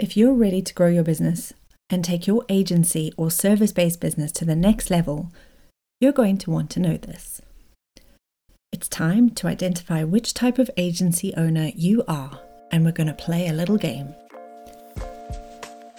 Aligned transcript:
If 0.00 0.16
you're 0.16 0.32
ready 0.32 0.62
to 0.62 0.74
grow 0.74 0.86
your 0.86 1.02
business 1.02 1.52
and 1.90 2.04
take 2.04 2.28
your 2.28 2.44
agency 2.48 3.12
or 3.16 3.32
service 3.32 3.72
based 3.72 4.00
business 4.00 4.30
to 4.30 4.44
the 4.44 4.54
next 4.54 4.90
level, 4.90 5.32
you're 6.00 6.12
going 6.12 6.38
to 6.38 6.52
want 6.52 6.70
to 6.70 6.80
know 6.80 6.96
this. 6.96 7.42
It's 8.72 8.88
time 8.88 9.30
to 9.30 9.48
identify 9.48 10.04
which 10.04 10.34
type 10.34 10.60
of 10.60 10.70
agency 10.76 11.34
owner 11.36 11.72
you 11.74 12.04
are, 12.06 12.38
and 12.70 12.84
we're 12.84 12.92
going 12.92 13.08
to 13.08 13.12
play 13.12 13.48
a 13.48 13.52
little 13.52 13.76
game. 13.76 14.14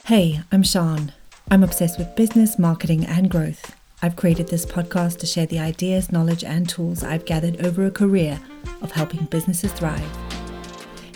Hey, 0.06 0.40
I'm 0.50 0.64
Sean. 0.64 1.12
I'm 1.52 1.66
obsessed 1.66 2.00
with 2.00 2.16
business, 2.16 2.58
marketing, 2.58 3.06
and 3.06 3.30
growth. 3.30 3.76
I've 4.02 4.16
created 4.16 4.48
this 4.48 4.66
podcast 4.66 5.18
to 5.18 5.26
share 5.26 5.46
the 5.46 5.60
ideas, 5.60 6.10
knowledge, 6.10 6.46
and 6.46 6.70
tools 6.70 7.04
I've 7.04 7.26
gathered 7.26 7.66
over 7.66 7.86
a 7.86 7.92
career 7.92 8.40
of 8.82 8.94
helping 8.94 9.26
businesses 9.26 9.74
thrive. 9.74 10.39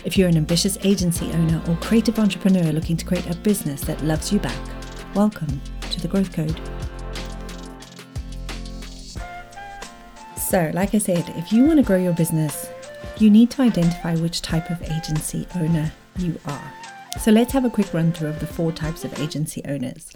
If 0.04 0.18
you're 0.18 0.28
an 0.28 0.36
ambitious 0.36 0.76
agency 0.82 1.32
owner 1.32 1.62
or 1.66 1.76
creative 1.76 2.18
entrepreneur 2.18 2.70
looking 2.72 2.94
to 2.98 3.06
create 3.06 3.26
a 3.30 3.34
business 3.36 3.80
that 3.82 4.04
loves 4.04 4.30
you 4.30 4.38
back, 4.38 4.58
welcome 5.14 5.62
to 5.80 5.98
the 5.98 6.08
Growth 6.08 6.30
Code. 6.30 6.60
So, 10.36 10.70
like 10.74 10.94
I 10.94 10.98
said, 10.98 11.24
if 11.38 11.54
you 11.54 11.64
want 11.64 11.78
to 11.78 11.82
grow 11.82 11.96
your 11.96 12.12
business, 12.12 12.68
you 13.16 13.30
need 13.30 13.50
to 13.52 13.62
identify 13.62 14.14
which 14.16 14.42
type 14.42 14.68
of 14.68 14.82
agency 14.82 15.46
owner 15.56 15.90
you 16.18 16.38
are. 16.44 16.72
So, 17.18 17.30
let's 17.30 17.54
have 17.54 17.64
a 17.64 17.70
quick 17.70 17.94
run 17.94 18.12
through 18.12 18.28
of 18.28 18.40
the 18.40 18.46
four 18.46 18.72
types 18.72 19.06
of 19.06 19.18
agency 19.18 19.62
owners. 19.64 20.12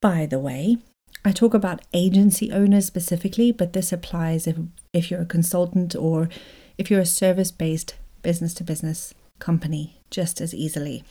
By 0.00 0.24
the 0.24 0.38
way, 0.38 0.78
I 1.22 1.32
talk 1.32 1.52
about 1.52 1.82
agency 1.92 2.50
owners 2.50 2.86
specifically, 2.86 3.52
but 3.52 3.74
this 3.74 3.92
applies 3.92 4.46
if, 4.46 4.56
if 4.94 5.10
you're 5.10 5.20
a 5.20 5.26
consultant 5.26 5.94
or 5.94 6.30
if 6.78 6.90
you're 6.90 7.00
a 7.00 7.06
service 7.06 7.50
based 7.50 7.94
business 8.28 8.52
to 8.52 8.62
business 8.62 9.14
company 9.38 10.02
just 10.10 10.38
as 10.38 10.52
easily. 10.54 11.02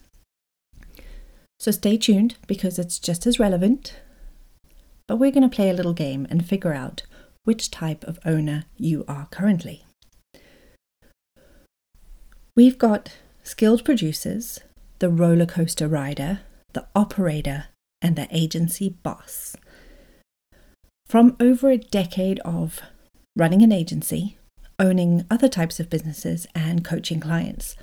So 1.60 1.72
stay 1.72 1.98
tuned 1.98 2.36
because 2.46 2.78
it's 2.78 3.00
just 3.00 3.26
as 3.26 3.40
relevant. 3.40 4.00
But 5.08 5.16
we're 5.16 5.32
going 5.32 5.50
to 5.50 5.56
play 5.56 5.72
a 5.72 5.74
little 5.74 5.96
game 5.96 6.28
and 6.30 6.46
figure 6.46 6.74
out 6.74 7.02
which 7.44 7.72
type 7.72 8.04
of 8.04 8.20
owner 8.24 8.66
you 8.78 9.04
are 9.08 9.28
currently. 9.32 9.84
We've 12.56 12.78
got 12.78 13.14
skilled 13.42 13.84
producers, 13.84 14.60
the 15.00 15.10
roller 15.10 15.48
coaster 15.48 15.88
rider, 15.88 16.42
the 16.74 16.86
operator, 16.94 17.66
and 18.00 18.16
the 18.16 18.28
agency 18.30 18.90
boss. 18.90 19.56
From 21.08 21.36
over 21.40 21.72
a 21.72 21.78
decade 21.80 22.38
of 22.42 22.80
running 23.36 23.64
an 23.64 23.72
agency, 23.72 24.38
owning 24.80 25.26
other 25.30 25.48
types 25.48 25.80
of 25.80 25.90
businesses, 25.90 26.48
and 26.54 26.86
coaching 26.86 27.20
clients, 27.20 27.76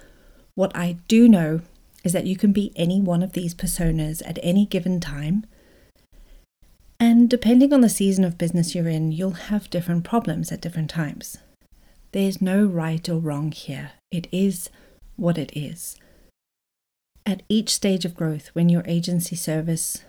what 0.55 0.75
I 0.77 0.99
do 1.09 1.29
know 1.29 1.61
is 2.05 2.13
that 2.13 2.27
you 2.27 2.37
can 2.37 2.53
be 2.53 2.73
any 2.77 3.01
one 3.01 3.23
of 3.23 3.33
these 3.33 3.55
personas 3.55 4.23
at 4.27 4.39
any 4.43 4.67
given 4.67 5.01
time. 5.01 5.45
And 7.01 7.29
depending 7.29 7.73
on 7.73 7.81
the 7.81 7.89
season 7.89 8.25
of 8.25 8.39
business 8.39 8.75
you're 8.75 8.89
in, 8.89 9.11
you'll 9.11 9.33
have 9.33 9.71
different 9.71 10.05
problems 10.05 10.53
at 10.53 10.61
different 10.61 10.91
times. 10.91 11.39
There's 12.13 12.41
no 12.41 12.65
right 12.65 13.09
or 13.09 13.19
wrong 13.19 13.51
here. 13.51 13.93
It 14.13 14.29
is 14.31 14.71
what 15.17 15.39
it 15.39 15.51
is. 15.57 15.97
At 17.27 17.43
each 17.49 17.71
stage 17.71 18.05
of 18.05 18.15
growth, 18.15 18.51
when 18.53 18.69
your 18.69 18.85
agency 18.87 19.35
service 19.35 20.05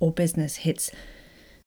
or 0.00 0.10
business 0.10 0.56
hits 0.56 0.90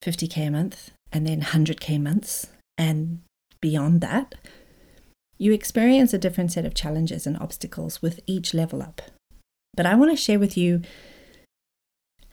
50k 0.01 0.47
a 0.47 0.51
month 0.51 0.91
and 1.13 1.25
then 1.25 1.41
100k 1.41 2.01
months 2.01 2.47
and 2.77 3.21
beyond 3.65 3.99
that, 3.99 4.35
you 5.39 5.51
experience 5.51 6.13
a 6.13 6.19
different 6.19 6.51
set 6.51 6.65
of 6.65 6.75
challenges 6.75 7.25
and 7.25 7.35
obstacles 7.39 7.99
with 7.99 8.19
each 8.27 8.53
level 8.53 8.79
up. 8.79 9.01
But 9.75 9.87
I 9.87 9.95
want 9.95 10.11
to 10.11 10.23
share 10.23 10.37
with 10.37 10.55
you 10.55 10.83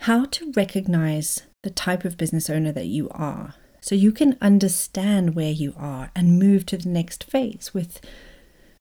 how 0.08 0.27
to 0.27 0.53
recognize 0.55 1.44
the 1.62 1.70
type 1.70 2.05
of 2.05 2.19
business 2.19 2.50
owner 2.50 2.70
that 2.72 2.84
you 2.84 3.08
are 3.12 3.54
so 3.81 3.94
you 3.94 4.12
can 4.12 4.37
understand 4.43 5.34
where 5.34 5.50
you 5.50 5.72
are 5.75 6.10
and 6.15 6.38
move 6.38 6.66
to 6.66 6.76
the 6.76 6.91
next 6.91 7.25
phase 7.25 7.72
with 7.72 7.99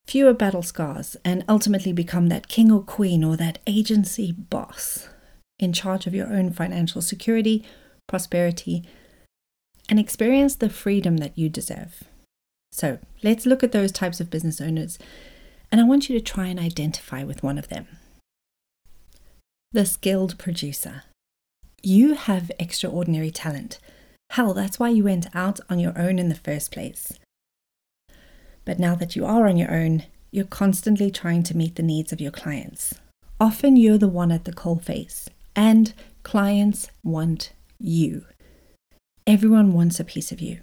fewer 0.06 0.34
battle 0.34 0.62
scars 0.62 1.16
and 1.24 1.46
ultimately 1.48 1.94
become 1.94 2.28
that 2.28 2.50
king 2.50 2.70
or 2.70 2.84
queen 2.84 3.24
or 3.24 3.38
that 3.38 3.60
agency 3.66 4.34
boss 4.34 5.08
in 5.58 5.72
charge 5.72 6.06
of 6.06 6.14
your 6.14 6.28
own 6.28 6.52
financial 6.52 7.02
security, 7.02 7.64
prosperity, 8.10 8.84
and 9.88 9.98
experience 9.98 10.58
the 10.58 10.70
freedom 10.70 11.16
that 11.18 11.38
you 11.38 11.48
deserve. 11.48 12.11
So 12.72 13.00
let's 13.22 13.46
look 13.46 13.64
at 13.64 13.72
those 13.72 13.92
types 13.92 14.20
of 14.20 14.30
business 14.30 14.62
owners, 14.62 14.98
and 15.72 15.82
I 15.82 15.84
want 15.84 16.10
you 16.10 16.18
to 16.18 16.24
try 16.24 16.48
and 16.48 16.60
identify 16.60 17.24
with 17.24 17.44
one 17.44 17.58
of 17.58 17.68
them. 17.68 17.88
The 19.72 19.86
skilled 19.86 20.38
producer. 20.38 21.04
You 21.84 22.14
have 22.14 22.52
extraordinary 22.60 23.32
talent. 23.32 23.80
Hell, 24.32 24.54
that's 24.54 24.80
why 24.80 24.90
you 24.90 25.04
went 25.04 25.28
out 25.36 25.60
on 25.70 25.80
your 25.80 25.98
own 25.98 26.20
in 26.20 26.30
the 26.30 26.36
first 26.36 26.72
place. 26.72 27.14
But 28.64 28.80
now 28.80 28.96
that 28.96 29.16
you 29.16 29.26
are 29.26 29.48
on 29.48 29.58
your 29.58 29.74
own, 29.74 30.04
you're 30.32 30.46
constantly 30.46 31.12
trying 31.12 31.44
to 31.44 31.58
meet 31.58 31.76
the 31.76 31.84
needs 31.84 32.14
of 32.14 32.22
your 32.22 32.32
clients. 32.32 32.94
Often 33.40 33.78
you're 33.78 33.98
the 33.98 34.08
one 34.08 34.32
at 34.32 34.46
the 34.46 34.54
coalface, 34.54 35.28
and 35.56 35.94
clients 36.24 36.90
want 37.04 37.52
you. 37.80 38.26
Everyone 39.28 39.74
wants 39.74 40.00
a 40.00 40.06
piece 40.06 40.32
of 40.32 40.40
you. 40.40 40.60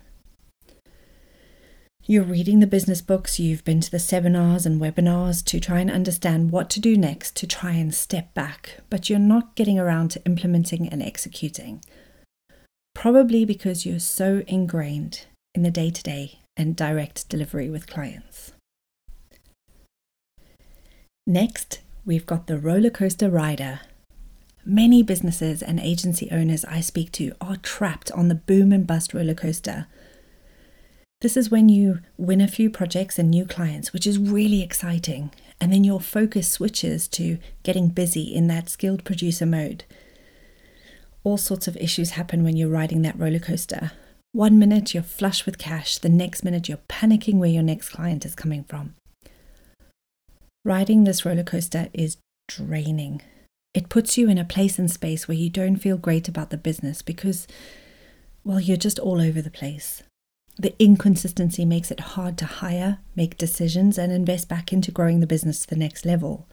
You're 2.11 2.25
reading 2.25 2.61
the 2.61 2.67
business 2.67 3.03
books, 3.03 3.39
you've 3.39 3.67
been 3.67 3.83
to 3.83 3.91
the 3.91 3.99
seminars 3.99 4.65
and 4.65 4.81
webinars 4.81 5.45
to 5.45 5.61
try 5.61 5.81
and 5.81 5.91
understand 5.91 6.51
what 6.51 6.71
to 6.71 6.81
do 6.81 6.97
next 6.97 7.37
to 7.37 7.47
try 7.47 7.73
and 7.73 7.95
step 7.95 8.33
back, 8.33 8.81
but 8.89 9.11
you're 9.11 9.19
not 9.19 9.55
getting 9.57 9.79
around 9.79 10.13
to 10.13 10.25
implementing 10.25 10.89
and 10.89 11.03
executing. 11.03 11.85
Probably 12.95 13.45
because 13.45 13.85
you're 13.85 13.99
so 13.99 14.43
ingrained 14.47 15.27
in 15.55 15.65
the 15.65 15.71
day 15.71 15.91
to 15.91 16.03
day 16.03 16.39
and 16.57 16.75
direct 16.75 17.29
delivery 17.29 17.69
with 17.69 17.87
clients. 17.87 18.53
Next, 21.27 21.81
we've 22.07 22.25
got 22.25 22.47
the 22.47 22.57
roller 22.57 22.89
coaster 22.89 23.29
rider. 23.29 23.81
Many 24.65 25.03
businesses 25.03 25.63
and 25.63 25.79
agency 25.79 26.31
owners 26.31 26.65
I 26.65 26.81
speak 26.81 27.13
to 27.13 27.33
are 27.39 27.57
trapped 27.57 28.11
on 28.13 28.29
the 28.29 28.35
boom 28.35 28.73
and 28.73 28.87
bust 28.87 29.13
roller 29.13 29.35
coaster. 29.35 29.89
This 31.21 31.37
is 31.37 31.51
when 31.51 31.69
you 31.69 31.99
win 32.17 32.41
a 32.41 32.47
few 32.47 32.71
projects 32.71 33.19
and 33.19 33.29
new 33.29 33.45
clients, 33.45 33.93
which 33.93 34.07
is 34.07 34.19
really 34.19 34.63
exciting, 34.63 35.33
and 35.61 35.73
then 35.73 35.83
your 35.83 36.01
focus 36.01 36.49
switches 36.49 37.09
to 37.09 37.39
getting 37.65 37.89
busy 37.89 38.33
in 38.33 38.47
that 38.47 38.69
skilled 38.69 39.05
producer 39.05 39.45
mode. 39.45 39.85
All 41.25 41.37
sorts 41.37 41.67
of 41.67 41.77
issues 41.77 42.11
happen 42.11 42.45
when 42.45 42.57
you're 42.57 42.69
riding 42.69 43.03
that 43.03 43.19
roller 43.19 43.41
coaster. 43.41 43.91
One 44.31 44.61
minute 44.61 44.95
you're 44.95 45.03
flush 45.03 45.45
with 45.45 45.59
cash, 45.59 45.99
the 45.99 46.09
next 46.09 46.45
minute 46.45 46.69
you're 46.69 46.79
panicking 46.89 47.39
where 47.39 47.51
your 47.51 47.65
next 47.65 47.89
client 47.89 48.25
is 48.25 48.37
coming 48.37 48.63
from. 48.63 48.95
Riding 50.65 51.03
this 51.03 51.25
roller 51.25 51.43
coaster 51.43 51.89
is 51.93 52.19
draining. 52.47 53.23
It 53.75 53.89
puts 53.89 54.17
you 54.17 54.29
in 54.29 54.39
a 54.39 54.45
place 54.45 54.79
and 54.79 54.89
space 54.89 55.27
where 55.27 55.37
you 55.37 55.51
don't 55.51 55.77
feel 55.77 55.97
great 55.97 56.29
about 56.29 56.51
the 56.51 56.57
business 56.57 57.03
because, 57.03 57.49
well, 58.45 58.61
you're 58.61 58.77
just 58.77 59.01
all 59.01 59.21
over 59.21 59.43
the 59.43 59.51
place. 59.51 60.05
The 60.61 60.75
inconsistency 60.83 61.65
makes 61.65 61.93
it 61.93 62.01
hard 62.01 62.37
to 62.39 62.45
hire, 62.45 62.99
make 63.15 63.39
decisions, 63.39 63.97
and 63.97 64.11
invest 64.11 64.49
back 64.49 64.73
into 64.73 64.91
growing 64.91 65.21
the 65.21 65.27
business 65.27 65.61
to 65.61 65.69
the 65.69 65.77
next 65.77 66.05
level. 66.05 66.49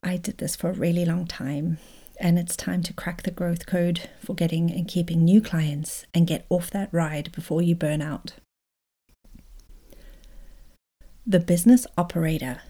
I 0.00 0.16
did 0.16 0.38
this 0.38 0.54
for 0.54 0.70
a 0.70 0.74
really 0.74 1.04
long 1.04 1.26
time, 1.26 1.78
and 2.20 2.38
it's 2.38 2.56
time 2.56 2.84
to 2.84 2.92
crack 2.92 3.22
the 3.22 3.32
growth 3.32 3.66
code 3.66 4.08
for 4.20 4.34
getting 4.34 4.70
and 4.70 4.86
keeping 4.86 5.24
new 5.24 5.40
clients 5.40 6.06
and 6.14 6.26
get 6.26 6.46
off 6.50 6.70
that 6.70 6.88
ride 6.92 7.32
before 7.32 7.62
you 7.62 7.74
burn 7.74 8.00
out. 8.00 8.34
The 11.26 11.40
business 11.40 11.84
operator. 11.98 12.62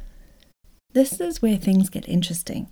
This 0.95 1.21
is 1.21 1.43
where 1.43 1.57
things 1.59 1.91
get 1.91 2.09
interesting. 2.09 2.69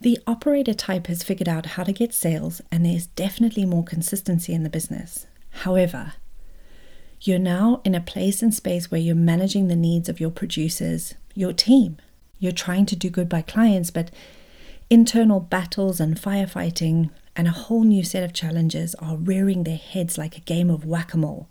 The 0.00 0.18
operator 0.28 0.74
type 0.74 1.08
has 1.08 1.24
figured 1.24 1.48
out 1.48 1.66
how 1.66 1.82
to 1.82 1.92
get 1.92 2.14
sales, 2.14 2.60
and 2.70 2.86
there's 2.86 3.06
definitely 3.08 3.64
more 3.64 3.84
consistency 3.84 4.52
in 4.52 4.62
the 4.62 4.70
business. 4.70 5.26
However, 5.62 6.14
you're 7.20 7.38
now 7.38 7.80
in 7.84 7.94
a 7.94 8.00
place 8.00 8.42
and 8.42 8.52
space 8.52 8.90
where 8.90 9.00
you're 9.00 9.14
managing 9.14 9.68
the 9.68 9.76
needs 9.76 10.08
of 10.08 10.20
your 10.20 10.30
producers, 10.30 11.14
your 11.34 11.52
team. 11.52 11.96
You're 12.38 12.52
trying 12.52 12.86
to 12.86 12.96
do 12.96 13.08
good 13.08 13.28
by 13.28 13.40
clients, 13.42 13.90
but 13.90 14.10
internal 14.90 15.40
battles 15.40 16.00
and 16.00 16.16
firefighting 16.16 17.10
and 17.36 17.48
a 17.48 17.52
whole 17.52 17.84
new 17.84 18.04
set 18.04 18.22
of 18.22 18.32
challenges 18.32 18.94
are 18.96 19.16
rearing 19.16 19.64
their 19.64 19.78
heads 19.78 20.18
like 20.18 20.36
a 20.36 20.40
game 20.42 20.70
of 20.70 20.84
whack 20.84 21.14
a 21.14 21.16
mole. 21.16 21.48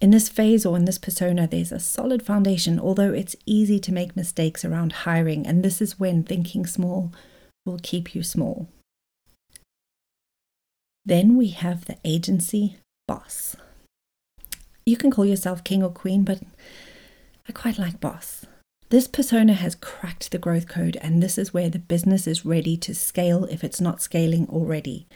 In 0.00 0.10
this 0.10 0.28
phase 0.28 0.64
or 0.64 0.76
in 0.76 0.84
this 0.84 0.98
persona, 0.98 1.46
there's 1.46 1.72
a 1.72 1.78
solid 1.78 2.22
foundation, 2.22 2.80
although 2.80 3.12
it's 3.12 3.36
easy 3.46 3.78
to 3.80 3.92
make 3.92 4.16
mistakes 4.16 4.64
around 4.64 4.92
hiring, 4.92 5.46
and 5.46 5.62
this 5.62 5.80
is 5.80 6.00
when 6.00 6.22
thinking 6.22 6.66
small 6.66 7.12
will 7.64 7.78
keep 7.82 8.14
you 8.14 8.22
small. 8.22 8.68
Then 11.08 11.36
we 11.38 11.48
have 11.48 11.86
the 11.86 11.96
agency 12.04 12.76
boss. 13.06 13.56
You 14.84 14.98
can 14.98 15.10
call 15.10 15.24
yourself 15.24 15.64
king 15.64 15.82
or 15.82 15.88
queen, 15.88 16.22
but 16.22 16.42
I 17.48 17.52
quite 17.52 17.78
like 17.78 17.98
boss. 17.98 18.44
This 18.90 19.08
persona 19.08 19.54
has 19.54 19.74
cracked 19.74 20.30
the 20.30 20.36
growth 20.36 20.68
code, 20.68 20.98
and 21.00 21.22
this 21.22 21.38
is 21.38 21.54
where 21.54 21.70
the 21.70 21.78
business 21.78 22.26
is 22.26 22.44
ready 22.44 22.76
to 22.76 22.94
scale 22.94 23.46
if 23.46 23.64
it's 23.64 23.80
not 23.80 24.02
scaling 24.02 24.48
already. 24.50 25.06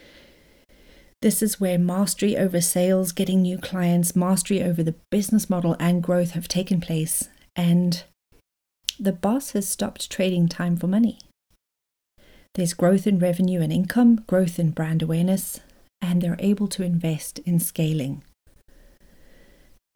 This 1.21 1.43
is 1.43 1.61
where 1.61 1.79
mastery 1.79 2.39
over 2.39 2.63
sales, 2.63 3.13
getting 3.13 3.43
new 3.43 3.59
clients, 3.59 4.17
mastery 4.17 4.63
over 4.63 4.83
the 4.83 4.95
business 5.11 5.51
model, 5.51 5.77
and 5.79 6.03
growth 6.03 6.31
have 6.31 6.49
taken 6.49 6.81
place, 6.81 7.29
and 7.55 8.03
the 8.99 9.13
boss 9.13 9.51
has 9.51 9.69
stopped 9.69 10.11
trading 10.11 10.49
time 10.49 10.79
for 10.79 10.87
money. 10.87 11.19
There's 12.55 12.73
growth 12.73 13.07
in 13.07 13.19
revenue 13.19 13.61
and 13.61 13.71
income, 13.71 14.25
growth 14.27 14.59
in 14.59 14.71
brand 14.71 15.03
awareness, 15.03 15.61
and 16.03 16.21
they're 16.21 16.37
able 16.41 16.67
to 16.67 16.83
invest 16.83 17.39
in 17.41 17.59
scaling. 17.61 18.23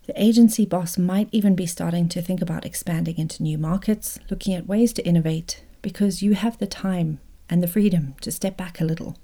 The 0.06 0.22
agency 0.22 0.64
boss 0.64 0.96
might 0.96 1.28
even 1.32 1.56
be 1.56 1.66
starting 1.66 2.08
to 2.10 2.22
think 2.22 2.40
about 2.40 2.64
expanding 2.64 3.18
into 3.18 3.42
new 3.42 3.58
markets, 3.58 4.20
looking 4.30 4.54
at 4.54 4.68
ways 4.68 4.92
to 4.94 5.06
innovate, 5.06 5.64
because 5.82 6.22
you 6.22 6.34
have 6.34 6.58
the 6.58 6.66
time 6.68 7.18
and 7.50 7.60
the 7.60 7.68
freedom 7.68 8.14
to 8.20 8.30
step 8.30 8.56
back 8.56 8.80
a 8.80 8.84
little. 8.84 9.18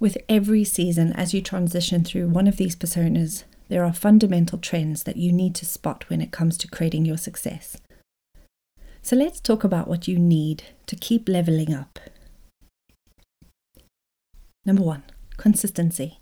With 0.00 0.18
every 0.28 0.64
season, 0.64 1.12
as 1.12 1.32
you 1.32 1.40
transition 1.40 2.02
through 2.04 2.28
one 2.28 2.48
of 2.48 2.56
these 2.56 2.76
personas, 2.76 3.44
there 3.68 3.84
are 3.84 3.92
fundamental 3.92 4.58
trends 4.58 5.04
that 5.04 5.16
you 5.16 5.32
need 5.32 5.54
to 5.54 5.64
spot 5.64 6.04
when 6.08 6.20
it 6.20 6.32
comes 6.32 6.58
to 6.58 6.68
creating 6.68 7.04
your 7.04 7.16
success. 7.16 7.76
So 9.00 9.14
let's 9.14 9.40
talk 9.40 9.62
about 9.62 9.86
what 9.86 10.08
you 10.08 10.18
need 10.18 10.64
to 10.86 10.96
keep 10.96 11.28
leveling 11.28 11.72
up. 11.72 12.00
Number 14.66 14.82
one, 14.82 15.04
consistency. 15.36 16.18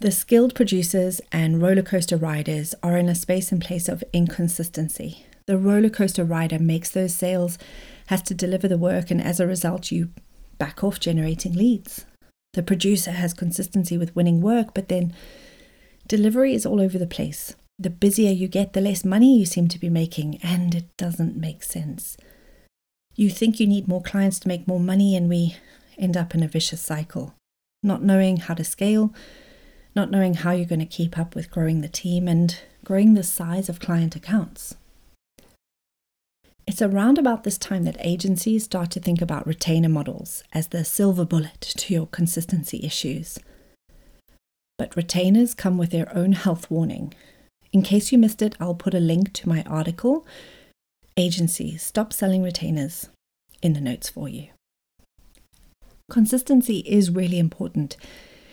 The 0.00 0.10
skilled 0.10 0.54
producers 0.54 1.20
and 1.30 1.62
roller 1.62 1.82
coaster 1.82 2.16
riders 2.16 2.74
are 2.82 2.96
in 2.96 3.08
a 3.08 3.14
space 3.14 3.52
and 3.52 3.62
place 3.62 3.88
of 3.88 4.02
inconsistency. 4.12 5.26
The 5.46 5.58
roller 5.58 5.90
coaster 5.90 6.24
rider 6.24 6.58
makes 6.58 6.90
those 6.90 7.14
sales, 7.14 7.58
has 8.06 8.22
to 8.22 8.34
deliver 8.34 8.66
the 8.66 8.78
work, 8.78 9.10
and 9.10 9.22
as 9.22 9.38
a 9.38 9.46
result, 9.46 9.92
you 9.92 10.08
back 10.56 10.82
off 10.82 10.98
generating 10.98 11.52
leads. 11.52 12.06
The 12.54 12.62
producer 12.62 13.12
has 13.12 13.34
consistency 13.34 13.98
with 13.98 14.16
winning 14.16 14.40
work, 14.40 14.72
but 14.74 14.88
then 14.88 15.14
delivery 16.08 16.54
is 16.54 16.64
all 16.64 16.80
over 16.80 16.98
the 16.98 17.06
place. 17.06 17.54
The 17.78 17.90
busier 17.90 18.30
you 18.30 18.48
get, 18.48 18.72
the 18.72 18.80
less 18.80 19.04
money 19.04 19.38
you 19.38 19.44
seem 19.44 19.68
to 19.68 19.78
be 19.78 19.90
making, 19.90 20.38
and 20.42 20.74
it 20.74 20.96
doesn't 20.96 21.36
make 21.36 21.62
sense. 21.62 22.16
You 23.14 23.28
think 23.28 23.60
you 23.60 23.66
need 23.66 23.88
more 23.88 24.02
clients 24.02 24.38
to 24.40 24.48
make 24.48 24.66
more 24.66 24.80
money, 24.80 25.14
and 25.14 25.28
we 25.28 25.56
end 25.98 26.16
up 26.16 26.34
in 26.34 26.42
a 26.42 26.48
vicious 26.48 26.80
cycle. 26.80 27.34
Not 27.82 28.02
knowing 28.02 28.38
how 28.38 28.54
to 28.54 28.64
scale, 28.64 29.12
not 29.94 30.10
knowing 30.10 30.34
how 30.34 30.52
you're 30.52 30.66
going 30.66 30.80
to 30.80 30.86
keep 30.86 31.18
up 31.18 31.34
with 31.34 31.50
growing 31.50 31.80
the 31.80 31.88
team 31.88 32.26
and 32.28 32.58
growing 32.84 33.14
the 33.14 33.22
size 33.22 33.68
of 33.68 33.80
client 33.80 34.16
accounts. 34.16 34.76
It's 36.66 36.80
around 36.80 37.18
about 37.18 37.44
this 37.44 37.58
time 37.58 37.84
that 37.84 37.96
agencies 38.00 38.64
start 38.64 38.90
to 38.92 39.00
think 39.00 39.20
about 39.20 39.46
retainer 39.46 39.88
models 39.88 40.42
as 40.52 40.68
the 40.68 40.84
silver 40.84 41.24
bullet 41.24 41.60
to 41.60 41.92
your 41.92 42.06
consistency 42.06 42.80
issues. 42.82 43.38
But 44.78 44.96
retainers 44.96 45.54
come 45.54 45.76
with 45.76 45.90
their 45.90 46.14
own 46.16 46.32
health 46.32 46.70
warning. 46.70 47.12
In 47.72 47.82
case 47.82 48.12
you 48.12 48.18
missed 48.18 48.40
it, 48.40 48.56
I'll 48.58 48.74
put 48.74 48.94
a 48.94 49.00
link 49.00 49.32
to 49.34 49.48
my 49.48 49.62
article, 49.64 50.26
Agencies 51.16 51.82
Stop 51.82 52.12
Selling 52.12 52.42
Retainers, 52.42 53.08
in 53.62 53.74
the 53.74 53.80
notes 53.80 54.08
for 54.08 54.28
you. 54.28 54.48
Consistency 56.10 56.78
is 56.80 57.10
really 57.10 57.38
important 57.38 57.96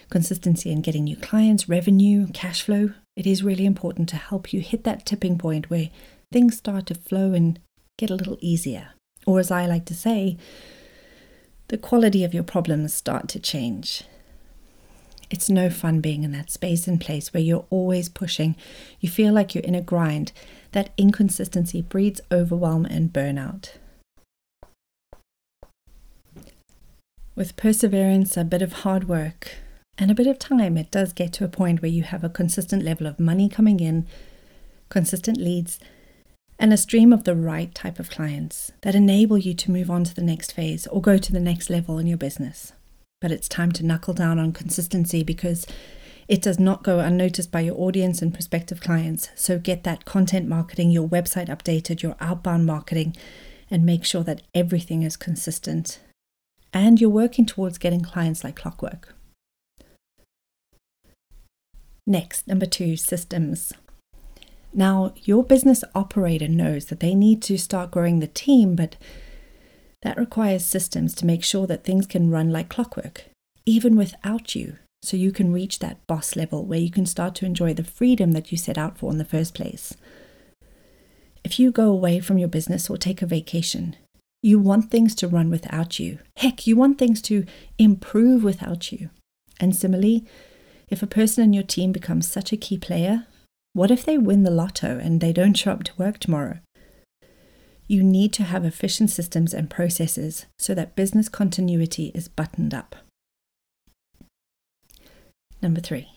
consistency 0.09 0.71
in 0.71 0.81
getting 0.81 1.05
new 1.05 1.15
clients, 1.15 1.67
revenue, 1.67 2.27
cash 2.33 2.61
flow. 2.61 2.91
It 3.15 3.25
is 3.25 3.43
really 3.43 3.65
important 3.65 4.09
to 4.09 4.17
help 4.17 4.53
you 4.53 4.59
hit 4.59 4.83
that 4.83 5.05
tipping 5.05 5.37
point 5.37 5.69
where 5.69 5.89
things 6.31 6.57
start 6.57 6.85
to 6.87 6.95
flow 6.95 7.31
and 7.33 7.59
get 7.97 8.11
a 8.11 8.15
little 8.15 8.37
easier. 8.41 8.89
Or, 9.25 9.39
as 9.39 9.51
I 9.51 9.65
like 9.65 9.85
to 9.85 9.95
say, 9.95 10.37
the 11.69 11.77
quality 11.77 12.23
of 12.23 12.33
your 12.33 12.43
problems 12.43 12.93
start 12.93 13.29
to 13.29 13.39
change. 13.39 14.03
It's 15.29 15.49
no 15.49 15.69
fun 15.69 16.01
being 16.01 16.23
in 16.23 16.33
that 16.33 16.51
space 16.51 16.87
and 16.87 16.99
place 16.99 17.33
where 17.33 17.41
you're 17.41 17.65
always 17.69 18.09
pushing. 18.09 18.57
You 18.99 19.07
feel 19.07 19.33
like 19.33 19.55
you're 19.55 19.63
in 19.63 19.75
a 19.75 19.81
grind. 19.81 20.33
That 20.73 20.89
inconsistency 20.97 21.81
breeds 21.81 22.19
overwhelm 22.31 22.85
and 22.85 23.13
burnout. 23.13 23.71
With 27.33 27.55
perseverance, 27.55 28.35
a 28.35 28.43
bit 28.43 28.61
of 28.61 28.73
hard 28.73 29.07
work, 29.07 29.55
and 29.97 30.11
a 30.11 30.15
bit 30.15 30.27
of 30.27 30.37
time, 30.37 30.77
it 30.77 30.91
does 30.91 31.13
get 31.13 31.31
to 31.33 31.45
a 31.45 31.49
point 31.49 31.81
where 31.81 31.91
you 31.91 32.03
have 32.03 32.25
a 32.25 32.29
consistent 32.29 32.83
level 32.83 33.07
of 33.07 33.21
money 33.21 33.47
coming 33.47 33.79
in, 33.79 34.05
consistent 34.89 35.37
leads, 35.37 35.79
and 36.59 36.73
a 36.73 36.77
stream 36.77 37.13
of 37.13 37.23
the 37.23 37.35
right 37.35 37.73
type 37.73 37.99
of 37.99 38.09
clients 38.09 38.73
that 38.81 38.95
enable 38.95 39.37
you 39.37 39.53
to 39.53 39.71
move 39.71 39.89
on 39.89 40.03
to 40.03 40.13
the 40.13 40.21
next 40.21 40.51
phase 40.51 40.87
or 40.87 41.01
go 41.01 41.17
to 41.17 41.31
the 41.31 41.39
next 41.39 41.69
level 41.69 41.97
in 41.97 42.05
your 42.05 42.17
business. 42.17 42.73
But 43.21 43.31
it's 43.31 43.47
time 43.47 43.71
to 43.73 43.85
knuckle 43.85 44.13
down 44.13 44.37
on 44.37 44.51
consistency 44.51 45.23
because 45.23 45.65
it 46.27 46.41
does 46.41 46.59
not 46.59 46.83
go 46.83 46.99
unnoticed 46.99 47.49
by 47.49 47.61
your 47.61 47.79
audience 47.79 48.21
and 48.21 48.33
prospective 48.33 48.81
clients. 48.81 49.29
So 49.35 49.57
get 49.57 49.85
that 49.85 50.03
content 50.03 50.49
marketing, 50.49 50.91
your 50.91 51.07
website 51.07 51.47
updated, 51.47 52.01
your 52.01 52.17
outbound 52.19 52.65
marketing, 52.65 53.15
and 53.69 53.85
make 53.85 54.03
sure 54.03 54.23
that 54.23 54.41
everything 54.53 55.03
is 55.03 55.15
consistent. 55.15 55.99
And 56.73 57.01
you're 57.01 57.09
working 57.09 57.45
towards 57.45 57.77
getting 57.77 58.01
clients 58.01 58.43
like 58.43 58.55
clockwork. 58.55 59.13
Next, 62.07 62.47
number 62.47 62.65
two, 62.65 62.95
systems. 62.95 63.73
Now, 64.73 65.13
your 65.23 65.43
business 65.43 65.83
operator 65.93 66.47
knows 66.47 66.85
that 66.85 67.01
they 67.01 67.13
need 67.13 67.41
to 67.43 67.57
start 67.57 67.91
growing 67.91 68.19
the 68.19 68.27
team, 68.27 68.75
but 68.75 68.95
that 70.01 70.17
requires 70.17 70.65
systems 70.65 71.13
to 71.15 71.25
make 71.25 71.43
sure 71.43 71.67
that 71.67 71.83
things 71.83 72.07
can 72.07 72.31
run 72.31 72.51
like 72.51 72.69
clockwork, 72.69 73.25
even 73.65 73.95
without 73.95 74.55
you, 74.55 74.77
so 75.03 75.17
you 75.17 75.31
can 75.31 75.53
reach 75.53 75.79
that 75.79 76.05
boss 76.07 76.35
level 76.35 76.65
where 76.65 76.79
you 76.79 76.89
can 76.89 77.05
start 77.05 77.35
to 77.35 77.45
enjoy 77.45 77.73
the 77.73 77.83
freedom 77.83 78.31
that 78.31 78.51
you 78.51 78.57
set 78.57 78.77
out 78.77 78.97
for 78.97 79.11
in 79.11 79.17
the 79.17 79.25
first 79.25 79.53
place. 79.53 79.95
If 81.43 81.59
you 81.59 81.71
go 81.71 81.89
away 81.89 82.19
from 82.19 82.37
your 82.37 82.47
business 82.47 82.89
or 82.89 82.97
take 82.97 83.21
a 83.21 83.25
vacation, 83.25 83.95
you 84.41 84.59
want 84.59 84.89
things 84.89 85.13
to 85.15 85.27
run 85.27 85.49
without 85.49 85.99
you. 85.99 86.19
Heck, 86.37 86.65
you 86.65 86.75
want 86.75 86.97
things 86.97 87.21
to 87.23 87.45
improve 87.77 88.43
without 88.43 88.91
you. 88.91 89.09
And 89.59 89.75
similarly, 89.75 90.25
if 90.89 91.03
a 91.03 91.07
person 91.07 91.43
in 91.43 91.53
your 91.53 91.63
team 91.63 91.91
becomes 91.91 92.27
such 92.27 92.51
a 92.51 92.57
key 92.57 92.77
player, 92.77 93.27
what 93.73 93.91
if 93.91 94.03
they 94.03 94.17
win 94.17 94.43
the 94.43 94.51
lotto 94.51 94.99
and 94.99 95.21
they 95.21 95.31
don't 95.31 95.53
show 95.53 95.71
up 95.71 95.83
to 95.83 95.93
work 95.97 96.17
tomorrow? 96.17 96.59
You 97.87 98.03
need 98.03 98.33
to 98.33 98.43
have 98.43 98.65
efficient 98.65 99.09
systems 99.09 99.53
and 99.53 99.69
processes 99.69 100.45
so 100.57 100.73
that 100.73 100.95
business 100.95 101.29
continuity 101.29 102.11
is 102.15 102.27
buttoned 102.27 102.73
up. 102.73 102.95
Number 105.61 105.81
three, 105.81 106.07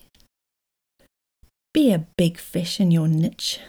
be 1.73 1.93
a 1.93 2.07
big 2.17 2.39
fish 2.39 2.81
in 2.81 2.91
your 2.91 3.09
niche. 3.09 3.61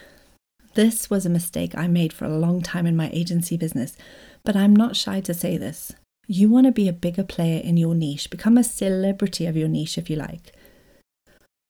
This 0.74 1.10
was 1.10 1.26
a 1.26 1.30
mistake 1.30 1.76
I 1.76 1.86
made 1.86 2.12
for 2.12 2.24
a 2.24 2.38
long 2.38 2.62
time 2.62 2.86
in 2.86 2.96
my 2.96 3.10
agency 3.12 3.56
business, 3.56 3.96
but 4.46 4.56
I'm 4.56 4.74
not 4.74 4.96
shy 4.96 5.20
to 5.22 5.34
say 5.34 5.58
this. 5.58 5.92
You 6.28 6.48
want 6.48 6.66
to 6.66 6.72
be 6.72 6.88
a 6.88 6.92
bigger 6.92 7.24
player 7.24 7.60
in 7.60 7.76
your 7.76 7.94
niche, 7.94 8.30
become 8.30 8.56
a 8.56 8.64
celebrity 8.64 9.44
of 9.44 9.56
your 9.56 9.68
niche 9.68 9.98
if 9.98 10.08
you 10.08 10.16
like. 10.16 10.52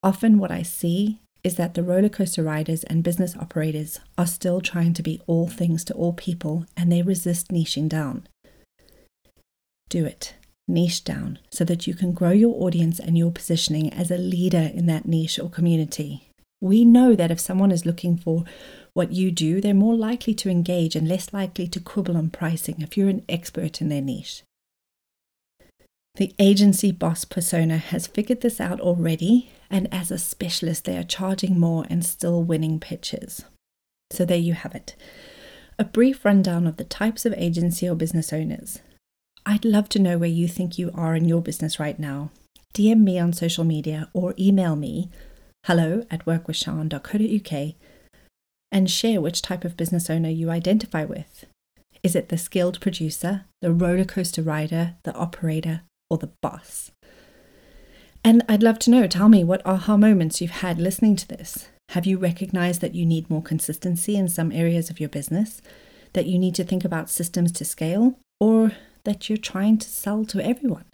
Often, 0.02 0.38
what 0.38 0.52
I 0.52 0.62
see 0.62 1.20
is 1.42 1.56
that 1.56 1.74
the 1.74 1.82
roller 1.82 2.08
coaster 2.08 2.42
riders 2.42 2.84
and 2.84 3.02
business 3.02 3.36
operators 3.36 3.98
are 4.18 4.26
still 4.26 4.60
trying 4.60 4.92
to 4.94 5.02
be 5.02 5.20
all 5.26 5.48
things 5.48 5.84
to 5.84 5.94
all 5.94 6.12
people 6.12 6.66
and 6.76 6.92
they 6.92 7.02
resist 7.02 7.48
niching 7.48 7.88
down. 7.88 8.28
Do 9.88 10.04
it. 10.04 10.34
Niche 10.68 11.02
down 11.04 11.38
so 11.50 11.64
that 11.64 11.86
you 11.86 11.94
can 11.94 12.12
grow 12.12 12.32
your 12.32 12.62
audience 12.62 12.98
and 12.98 13.16
your 13.16 13.30
positioning 13.30 13.92
as 13.92 14.10
a 14.10 14.18
leader 14.18 14.70
in 14.74 14.86
that 14.86 15.06
niche 15.06 15.38
or 15.38 15.48
community. 15.48 16.25
We 16.60 16.84
know 16.84 17.14
that 17.14 17.30
if 17.30 17.40
someone 17.40 17.70
is 17.70 17.86
looking 17.86 18.16
for 18.16 18.44
what 18.94 19.12
you 19.12 19.30
do, 19.30 19.60
they're 19.60 19.74
more 19.74 19.94
likely 19.94 20.34
to 20.34 20.48
engage 20.48 20.96
and 20.96 21.06
less 21.06 21.32
likely 21.32 21.68
to 21.68 21.80
quibble 21.80 22.16
on 22.16 22.30
pricing 22.30 22.76
if 22.80 22.96
you're 22.96 23.10
an 23.10 23.24
expert 23.28 23.80
in 23.80 23.88
their 23.88 24.00
niche. 24.00 24.42
The 26.14 26.34
agency 26.38 26.92
boss 26.92 27.26
persona 27.26 27.76
has 27.76 28.06
figured 28.06 28.40
this 28.40 28.58
out 28.58 28.80
already, 28.80 29.50
and 29.68 29.92
as 29.92 30.10
a 30.10 30.16
specialist, 30.16 30.86
they 30.86 30.96
are 30.96 31.04
charging 31.04 31.60
more 31.60 31.84
and 31.90 32.04
still 32.04 32.42
winning 32.42 32.80
pitches. 32.80 33.44
So 34.10 34.24
there 34.24 34.38
you 34.38 34.54
have 34.54 34.74
it 34.74 34.96
a 35.78 35.84
brief 35.84 36.24
rundown 36.24 36.66
of 36.66 36.78
the 36.78 36.84
types 36.84 37.26
of 37.26 37.34
agency 37.36 37.86
or 37.86 37.94
business 37.94 38.32
owners. 38.32 38.80
I'd 39.44 39.64
love 39.64 39.90
to 39.90 39.98
know 39.98 40.16
where 40.16 40.28
you 40.28 40.48
think 40.48 40.78
you 40.78 40.90
are 40.94 41.14
in 41.14 41.26
your 41.26 41.42
business 41.42 41.78
right 41.78 41.98
now. 41.98 42.30
DM 42.72 43.02
me 43.02 43.18
on 43.18 43.34
social 43.34 43.64
media 43.64 44.08
or 44.14 44.34
email 44.38 44.74
me 44.74 45.10
hello 45.66 46.06
at 46.12 46.24
workwithshawn.co.uk 46.24 47.74
and 48.70 48.88
share 48.88 49.20
which 49.20 49.42
type 49.42 49.64
of 49.64 49.76
business 49.76 50.08
owner 50.08 50.28
you 50.28 50.48
identify 50.48 51.04
with. 51.04 51.44
Is 52.04 52.14
it 52.14 52.28
the 52.28 52.38
skilled 52.38 52.80
producer, 52.80 53.46
the 53.60 53.72
roller 53.72 54.04
coaster 54.04 54.42
rider, 54.42 54.94
the 55.02 55.12
operator, 55.14 55.82
or 56.08 56.18
the 56.18 56.30
boss. 56.40 56.92
And 58.24 58.44
I'd 58.48 58.62
love 58.62 58.78
to 58.80 58.90
know, 58.90 59.08
tell 59.08 59.28
me 59.28 59.42
what 59.42 59.64
aha 59.66 59.96
moments 59.96 60.40
you've 60.40 60.62
had 60.62 60.78
listening 60.78 61.16
to 61.16 61.28
this. 61.28 61.68
Have 61.90 62.06
you 62.06 62.16
recognized 62.16 62.80
that 62.80 62.94
you 62.94 63.04
need 63.04 63.28
more 63.28 63.42
consistency 63.42 64.14
in 64.16 64.28
some 64.28 64.52
areas 64.52 64.88
of 64.88 65.00
your 65.00 65.08
business? 65.08 65.60
That 66.12 66.26
you 66.26 66.38
need 66.38 66.54
to 66.56 66.64
think 66.64 66.84
about 66.84 67.10
systems 67.10 67.50
to 67.52 67.64
scale? 67.64 68.18
Or 68.38 68.72
that 69.02 69.28
you're 69.28 69.36
trying 69.36 69.78
to 69.78 69.88
sell 69.88 70.24
to 70.26 70.44
everyone? 70.44 70.84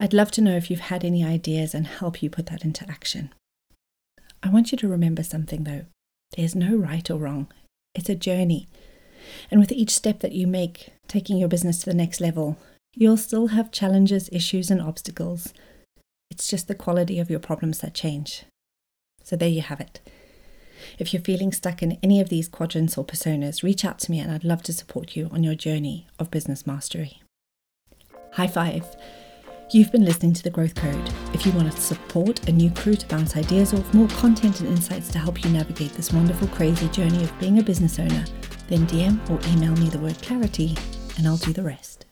I'd 0.00 0.12
love 0.12 0.30
to 0.32 0.40
know 0.40 0.56
if 0.56 0.70
you've 0.70 0.80
had 0.80 1.04
any 1.04 1.24
ideas 1.24 1.74
and 1.74 1.86
help 1.86 2.22
you 2.22 2.30
put 2.30 2.46
that 2.46 2.64
into 2.64 2.88
action. 2.88 3.32
I 4.42 4.48
want 4.48 4.70
you 4.70 4.78
to 4.78 4.88
remember 4.88 5.22
something 5.22 5.64
though 5.64 5.86
there's 6.36 6.54
no 6.54 6.76
right 6.76 7.10
or 7.10 7.16
wrong, 7.16 7.48
it's 7.94 8.10
a 8.10 8.14
journey. 8.14 8.68
And 9.50 9.58
with 9.58 9.72
each 9.72 9.90
step 9.90 10.20
that 10.20 10.32
you 10.32 10.46
make, 10.46 10.90
taking 11.08 11.38
your 11.38 11.48
business 11.48 11.78
to 11.78 11.86
the 11.86 11.94
next 11.94 12.20
level, 12.20 12.58
you'll 12.94 13.16
still 13.16 13.48
have 13.48 13.72
challenges, 13.72 14.28
issues, 14.30 14.70
and 14.70 14.80
obstacles. 14.80 15.52
It's 16.30 16.48
just 16.48 16.68
the 16.68 16.74
quality 16.74 17.18
of 17.18 17.30
your 17.30 17.40
problems 17.40 17.78
that 17.78 17.94
change. 17.94 18.44
So 19.24 19.36
there 19.36 19.48
you 19.48 19.62
have 19.62 19.80
it. 19.80 20.00
If 20.98 21.12
you're 21.12 21.22
feeling 21.22 21.52
stuck 21.52 21.82
in 21.82 21.98
any 22.02 22.20
of 22.20 22.28
these 22.28 22.48
quadrants 22.48 22.96
or 22.96 23.04
personas, 23.04 23.62
reach 23.62 23.84
out 23.84 23.98
to 24.00 24.10
me 24.10 24.20
and 24.20 24.30
I'd 24.30 24.44
love 24.44 24.62
to 24.64 24.72
support 24.72 25.16
you 25.16 25.28
on 25.32 25.42
your 25.42 25.54
journey 25.54 26.06
of 26.18 26.30
business 26.30 26.66
mastery. 26.66 27.22
High 28.32 28.46
five! 28.46 28.84
You've 29.70 29.92
been 29.92 30.06
listening 30.06 30.32
to 30.32 30.42
The 30.42 30.48
Growth 30.48 30.74
Code. 30.74 31.12
If 31.34 31.44
you 31.44 31.52
want 31.52 31.70
to 31.70 31.78
support 31.78 32.48
a 32.48 32.52
new 32.52 32.70
crew 32.70 32.94
to 32.94 33.06
bounce 33.06 33.36
ideas 33.36 33.74
off, 33.74 33.92
more 33.92 34.08
content 34.08 34.60
and 34.60 34.70
insights 34.70 35.10
to 35.12 35.18
help 35.18 35.44
you 35.44 35.50
navigate 35.50 35.92
this 35.92 36.10
wonderful, 36.10 36.48
crazy 36.48 36.88
journey 36.88 37.22
of 37.22 37.38
being 37.38 37.58
a 37.58 37.62
business 37.62 37.98
owner, 37.98 38.24
then 38.68 38.86
DM 38.86 39.20
or 39.28 39.38
email 39.52 39.76
me 39.76 39.90
the 39.90 39.98
word 39.98 40.16
clarity 40.22 40.74
and 41.18 41.28
I'll 41.28 41.36
do 41.36 41.52
the 41.52 41.62
rest. 41.62 42.07